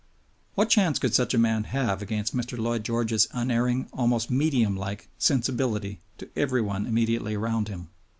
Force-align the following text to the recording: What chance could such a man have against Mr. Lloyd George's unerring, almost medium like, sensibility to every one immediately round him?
What 0.55 0.71
chance 0.71 0.97
could 0.97 1.13
such 1.13 1.35
a 1.35 1.37
man 1.37 1.65
have 1.65 2.01
against 2.01 2.35
Mr. 2.35 2.57
Lloyd 2.57 2.83
George's 2.83 3.27
unerring, 3.33 3.87
almost 3.93 4.31
medium 4.31 4.75
like, 4.75 5.09
sensibility 5.19 5.99
to 6.17 6.27
every 6.35 6.59
one 6.63 6.87
immediately 6.87 7.37
round 7.37 7.67
him? 7.67 7.89